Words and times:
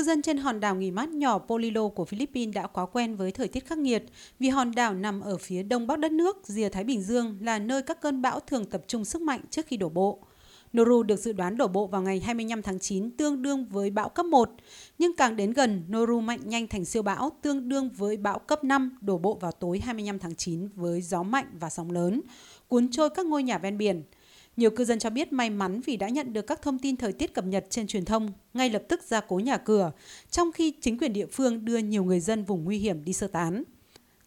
cư 0.00 0.04
dân 0.04 0.22
trên 0.22 0.36
hòn 0.36 0.60
đảo 0.60 0.74
nghỉ 0.76 0.90
mát 0.90 1.08
nhỏ 1.08 1.38
Polilo 1.38 1.88
của 1.88 2.04
Philippines 2.04 2.54
đã 2.54 2.66
quá 2.66 2.86
quen 2.86 3.16
với 3.16 3.32
thời 3.32 3.48
tiết 3.48 3.66
khắc 3.66 3.78
nghiệt 3.78 4.04
vì 4.38 4.48
hòn 4.48 4.72
đảo 4.74 4.94
nằm 4.94 5.20
ở 5.20 5.36
phía 5.36 5.62
đông 5.62 5.86
bắc 5.86 5.98
đất 5.98 6.12
nước, 6.12 6.38
rìa 6.44 6.68
Thái 6.68 6.84
Bình 6.84 7.02
Dương 7.02 7.38
là 7.40 7.58
nơi 7.58 7.82
các 7.82 8.00
cơn 8.00 8.22
bão 8.22 8.40
thường 8.40 8.64
tập 8.64 8.82
trung 8.86 9.04
sức 9.04 9.22
mạnh 9.22 9.40
trước 9.50 9.66
khi 9.66 9.76
đổ 9.76 9.88
bộ. 9.88 10.18
Noru 10.76 11.02
được 11.02 11.16
dự 11.16 11.32
đoán 11.32 11.56
đổ 11.56 11.68
bộ 11.68 11.86
vào 11.86 12.02
ngày 12.02 12.20
25 12.20 12.62
tháng 12.62 12.78
9 12.78 13.10
tương 13.10 13.42
đương 13.42 13.66
với 13.70 13.90
bão 13.90 14.08
cấp 14.08 14.26
1, 14.26 14.50
nhưng 14.98 15.16
càng 15.16 15.36
đến 15.36 15.52
gần, 15.52 15.84
Noru 15.92 16.20
mạnh 16.20 16.40
nhanh 16.44 16.68
thành 16.68 16.84
siêu 16.84 17.02
bão 17.02 17.30
tương 17.42 17.68
đương 17.68 17.90
với 17.96 18.16
bão 18.16 18.38
cấp 18.38 18.64
5 18.64 18.98
đổ 19.00 19.18
bộ 19.18 19.34
vào 19.34 19.52
tối 19.52 19.80
25 19.84 20.18
tháng 20.18 20.34
9 20.34 20.68
với 20.74 21.02
gió 21.02 21.22
mạnh 21.22 21.46
và 21.60 21.70
sóng 21.70 21.90
lớn, 21.90 22.20
cuốn 22.68 22.90
trôi 22.90 23.10
các 23.10 23.26
ngôi 23.26 23.42
nhà 23.42 23.58
ven 23.58 23.78
biển. 23.78 24.02
Nhiều 24.56 24.70
cư 24.70 24.84
dân 24.84 24.98
cho 24.98 25.10
biết 25.10 25.32
may 25.32 25.50
mắn 25.50 25.80
vì 25.80 25.96
đã 25.96 26.08
nhận 26.08 26.32
được 26.32 26.46
các 26.46 26.62
thông 26.62 26.78
tin 26.78 26.96
thời 26.96 27.12
tiết 27.12 27.34
cập 27.34 27.44
nhật 27.44 27.66
trên 27.70 27.86
truyền 27.86 28.04
thông, 28.04 28.32
ngay 28.54 28.70
lập 28.70 28.82
tức 28.88 29.02
ra 29.02 29.20
cố 29.20 29.38
nhà 29.38 29.56
cửa, 29.56 29.92
trong 30.30 30.52
khi 30.52 30.72
chính 30.80 30.98
quyền 30.98 31.12
địa 31.12 31.26
phương 31.26 31.64
đưa 31.64 31.78
nhiều 31.78 32.04
người 32.04 32.20
dân 32.20 32.44
vùng 32.44 32.64
nguy 32.64 32.78
hiểm 32.78 33.04
đi 33.04 33.12
sơ 33.12 33.26
tán. 33.26 33.62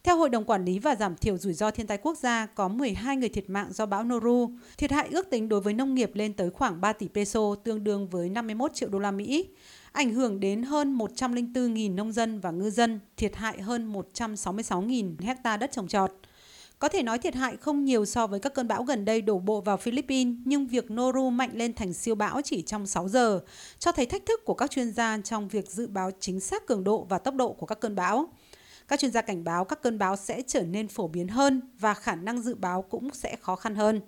Theo 0.03 0.17
Hội 0.17 0.29
đồng 0.29 0.43
Quản 0.43 0.65
lý 0.65 0.79
và 0.79 0.95
Giảm 0.95 1.15
thiểu 1.15 1.37
rủi 1.37 1.53
ro 1.53 1.71
thiên 1.71 1.87
tai 1.87 1.97
quốc 1.97 2.17
gia, 2.17 2.45
có 2.45 2.67
12 2.67 3.17
người 3.17 3.29
thiệt 3.29 3.49
mạng 3.49 3.67
do 3.71 3.85
bão 3.85 4.03
Noru. 4.03 4.49
Thiệt 4.77 4.91
hại 4.91 5.07
ước 5.11 5.29
tính 5.29 5.49
đối 5.49 5.61
với 5.61 5.73
nông 5.73 5.95
nghiệp 5.95 6.11
lên 6.13 6.33
tới 6.33 6.49
khoảng 6.49 6.81
3 6.81 6.93
tỷ 6.93 7.07
peso, 7.07 7.55
tương 7.63 7.83
đương 7.83 8.07
với 8.07 8.29
51 8.29 8.73
triệu 8.73 8.89
đô 8.89 8.99
la 8.99 9.11
Mỹ. 9.11 9.47
Ảnh 9.91 10.13
hưởng 10.13 10.39
đến 10.39 10.63
hơn 10.63 10.97
104.000 10.97 11.95
nông 11.95 12.11
dân 12.11 12.39
và 12.39 12.51
ngư 12.51 12.69
dân, 12.69 12.99
thiệt 13.17 13.35
hại 13.35 13.61
hơn 13.61 13.93
166.000 13.93 15.15
hecta 15.19 15.57
đất 15.57 15.71
trồng 15.71 15.87
trọt. 15.87 16.11
Có 16.83 16.89
thể 16.89 17.03
nói 17.03 17.19
thiệt 17.19 17.35
hại 17.35 17.57
không 17.57 17.85
nhiều 17.85 18.05
so 18.05 18.27
với 18.27 18.39
các 18.39 18.53
cơn 18.53 18.67
bão 18.67 18.83
gần 18.83 19.05
đây 19.05 19.21
đổ 19.21 19.39
bộ 19.39 19.61
vào 19.61 19.77
Philippines, 19.77 20.35
nhưng 20.45 20.67
việc 20.67 20.91
Noru 20.91 21.29
mạnh 21.29 21.49
lên 21.53 21.73
thành 21.73 21.93
siêu 21.93 22.15
bão 22.15 22.41
chỉ 22.43 22.61
trong 22.61 22.85
6 22.85 23.09
giờ, 23.09 23.39
cho 23.79 23.91
thấy 23.91 24.05
thách 24.05 24.25
thức 24.25 24.41
của 24.45 24.53
các 24.53 24.71
chuyên 24.71 24.91
gia 24.91 25.17
trong 25.23 25.47
việc 25.47 25.71
dự 25.71 25.87
báo 25.87 26.11
chính 26.19 26.39
xác 26.39 26.67
cường 26.67 26.83
độ 26.83 27.05
và 27.09 27.17
tốc 27.17 27.35
độ 27.35 27.53
của 27.53 27.65
các 27.65 27.79
cơn 27.79 27.95
bão. 27.95 28.27
Các 28.87 28.99
chuyên 28.99 29.11
gia 29.11 29.21
cảnh 29.21 29.43
báo 29.43 29.65
các 29.65 29.81
cơn 29.81 29.99
bão 29.99 30.15
sẽ 30.15 30.41
trở 30.47 30.61
nên 30.61 30.87
phổ 30.87 31.07
biến 31.07 31.27
hơn 31.27 31.61
và 31.79 31.93
khả 31.93 32.15
năng 32.15 32.41
dự 32.41 32.55
báo 32.55 32.81
cũng 32.81 33.09
sẽ 33.13 33.35
khó 33.41 33.55
khăn 33.55 33.75
hơn. 33.75 34.01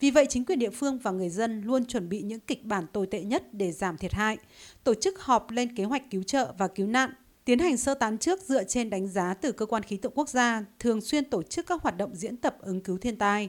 Vì 0.00 0.10
vậy, 0.10 0.26
chính 0.28 0.44
quyền 0.44 0.58
địa 0.58 0.70
phương 0.70 0.98
và 0.98 1.10
người 1.10 1.30
dân 1.30 1.62
luôn 1.62 1.84
chuẩn 1.84 2.08
bị 2.08 2.22
những 2.22 2.40
kịch 2.40 2.64
bản 2.64 2.86
tồi 2.92 3.06
tệ 3.06 3.22
nhất 3.22 3.54
để 3.54 3.72
giảm 3.72 3.98
thiệt 3.98 4.12
hại, 4.12 4.36
tổ 4.84 4.94
chức 4.94 5.20
họp 5.20 5.50
lên 5.50 5.76
kế 5.76 5.84
hoạch 5.84 6.10
cứu 6.10 6.22
trợ 6.22 6.52
và 6.58 6.68
cứu 6.68 6.86
nạn 6.86 7.10
tiến 7.44 7.58
hành 7.58 7.76
sơ 7.76 7.94
tán 7.94 8.18
trước 8.18 8.42
dựa 8.42 8.64
trên 8.64 8.90
đánh 8.90 9.08
giá 9.08 9.34
từ 9.34 9.52
cơ 9.52 9.66
quan 9.66 9.82
khí 9.82 9.96
tượng 9.96 10.12
quốc 10.14 10.28
gia, 10.28 10.64
thường 10.78 11.00
xuyên 11.00 11.24
tổ 11.24 11.42
chức 11.42 11.66
các 11.66 11.82
hoạt 11.82 11.96
động 11.96 12.10
diễn 12.14 12.36
tập 12.36 12.56
ứng 12.60 12.80
cứu 12.80 12.98
thiên 12.98 13.16
tai. 13.16 13.48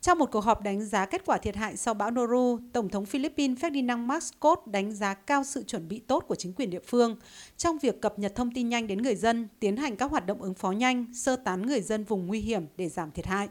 Trong 0.00 0.18
một 0.18 0.30
cuộc 0.32 0.40
họp 0.40 0.62
đánh 0.62 0.84
giá 0.84 1.06
kết 1.06 1.22
quả 1.26 1.38
thiệt 1.38 1.56
hại 1.56 1.76
sau 1.76 1.94
bão 1.94 2.10
Noru, 2.10 2.58
Tổng 2.72 2.88
thống 2.88 3.06
Philippines 3.06 3.58
Ferdinand 3.58 4.06
Marcos 4.06 4.58
đánh 4.66 4.92
giá 4.92 5.14
cao 5.14 5.44
sự 5.44 5.62
chuẩn 5.62 5.88
bị 5.88 5.98
tốt 5.98 6.24
của 6.28 6.34
chính 6.34 6.52
quyền 6.52 6.70
địa 6.70 6.80
phương 6.86 7.16
trong 7.56 7.78
việc 7.78 8.00
cập 8.00 8.18
nhật 8.18 8.34
thông 8.34 8.50
tin 8.54 8.68
nhanh 8.68 8.86
đến 8.86 9.02
người 9.02 9.16
dân, 9.16 9.48
tiến 9.60 9.76
hành 9.76 9.96
các 9.96 10.10
hoạt 10.10 10.26
động 10.26 10.42
ứng 10.42 10.54
phó 10.54 10.70
nhanh, 10.70 11.06
sơ 11.14 11.36
tán 11.36 11.66
người 11.66 11.80
dân 11.80 12.04
vùng 12.04 12.26
nguy 12.26 12.40
hiểm 12.40 12.66
để 12.76 12.88
giảm 12.88 13.10
thiệt 13.10 13.26
hại. 13.26 13.48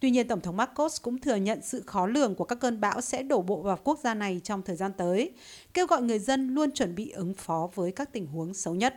Tuy 0.00 0.10
nhiên, 0.10 0.28
Tổng 0.28 0.40
thống 0.40 0.56
Marcos 0.56 1.02
cũng 1.02 1.18
thừa 1.18 1.36
nhận 1.36 1.60
sự 1.62 1.82
khó 1.86 2.06
lường 2.06 2.34
của 2.34 2.44
các 2.44 2.60
cơn 2.60 2.80
bão 2.80 3.00
sẽ 3.00 3.22
đổ 3.22 3.42
bộ 3.42 3.62
vào 3.62 3.78
quốc 3.84 3.98
gia 4.04 4.14
này 4.14 4.40
trong 4.44 4.62
thời 4.62 4.76
gian 4.76 4.92
tới, 4.96 5.30
kêu 5.74 5.86
gọi 5.86 6.02
người 6.02 6.18
dân 6.18 6.54
luôn 6.54 6.70
chuẩn 6.70 6.94
bị 6.94 7.10
ứng 7.10 7.34
phó 7.34 7.70
với 7.74 7.92
các 7.92 8.12
tình 8.12 8.26
huống 8.26 8.54
xấu 8.54 8.74
nhất. 8.74 8.92